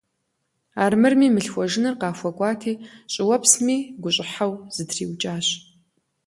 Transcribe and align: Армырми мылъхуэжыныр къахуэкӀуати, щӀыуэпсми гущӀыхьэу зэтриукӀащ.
Армырми 0.83 1.27
мылъхуэжыныр 1.33 1.95
къахуэкӀуати, 1.99 2.73
щӀыуэпсми 3.13 3.77
гущӀыхьэу 4.01 4.53
зэтриукӀащ. 4.75 5.47